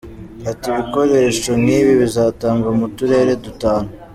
Ati” 0.49 0.65
Ibikoresho 0.71 1.51
nk’ibi 1.61 1.93
bizatangwa 2.01 2.69
mu 2.79 2.87
turere 2.95 3.33
dutanu. 3.45 3.89